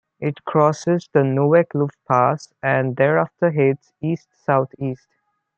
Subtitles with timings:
[0.19, 5.07] It crosses the Nuwekloof Pass and thereafter heads east-south-east.